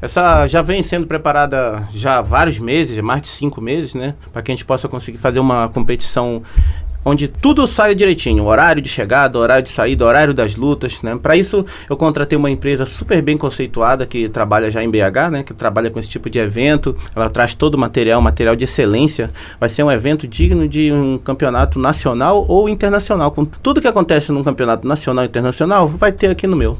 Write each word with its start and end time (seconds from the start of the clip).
Essa 0.00 0.46
já 0.46 0.60
vem 0.62 0.82
sendo 0.82 1.06
preparada 1.06 1.88
já 1.92 2.18
há 2.18 2.22
vários 2.22 2.58
meses, 2.58 3.00
mais 3.00 3.22
de 3.22 3.28
cinco 3.28 3.60
meses, 3.60 3.94
né? 3.94 4.14
Para 4.32 4.42
que 4.42 4.52
a 4.52 4.54
gente 4.54 4.64
possa 4.64 4.88
conseguir 4.88 5.18
fazer 5.18 5.40
uma 5.40 5.68
competição 5.68 6.42
onde 7.06 7.28
tudo 7.28 7.64
saia 7.68 7.94
direitinho, 7.94 8.44
horário 8.44 8.82
de 8.82 8.88
chegada, 8.88 9.38
horário 9.38 9.62
de 9.62 9.70
saída, 9.70 10.04
horário 10.04 10.34
das 10.34 10.56
lutas, 10.56 11.00
né? 11.02 11.16
Para 11.16 11.36
isso 11.36 11.64
eu 11.88 11.96
contratei 11.96 12.36
uma 12.36 12.50
empresa 12.50 12.84
super 12.84 13.22
bem 13.22 13.38
conceituada 13.38 14.04
que 14.04 14.28
trabalha 14.28 14.68
já 14.72 14.82
em 14.82 14.90
BH, 14.90 15.30
né? 15.30 15.42
Que 15.44 15.54
trabalha 15.54 15.88
com 15.88 16.00
esse 16.00 16.08
tipo 16.08 16.28
de 16.28 16.40
evento. 16.40 16.96
Ela 17.14 17.30
traz 17.30 17.54
todo 17.54 17.76
o 17.76 17.78
material, 17.78 18.20
material 18.20 18.56
de 18.56 18.64
excelência. 18.64 19.30
Vai 19.60 19.68
ser 19.68 19.84
um 19.84 19.90
evento 19.90 20.26
digno 20.26 20.68
de 20.68 20.92
um 20.92 21.16
campeonato 21.16 21.78
nacional 21.78 22.44
ou 22.48 22.68
internacional. 22.68 23.30
Com 23.30 23.44
tudo 23.44 23.80
que 23.80 23.86
acontece 23.86 24.32
num 24.32 24.42
campeonato 24.42 24.86
nacional 24.86 25.24
e 25.24 25.28
internacional, 25.28 25.88
vai 25.88 26.10
ter 26.10 26.26
aqui 26.26 26.48
no 26.48 26.56
meu. 26.56 26.76